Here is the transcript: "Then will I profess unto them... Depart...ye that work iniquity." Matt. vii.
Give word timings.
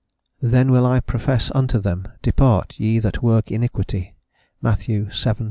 "Then 0.41 0.71
will 0.71 0.87
I 0.87 0.99
profess 0.99 1.51
unto 1.53 1.77
them... 1.77 2.07
Depart...ye 2.23 2.97
that 2.97 3.21
work 3.21 3.51
iniquity." 3.51 4.15
Matt. 4.59 4.85
vii. 4.87 5.05